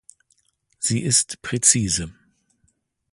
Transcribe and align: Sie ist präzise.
Sie 0.79 1.03
ist 1.03 1.43
präzise. 1.43 2.11